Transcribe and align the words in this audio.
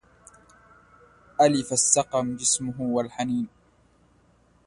ألف 1.41 1.73
السقم 1.73 2.35
جسمه 2.35 2.75
والحنين 2.81 3.47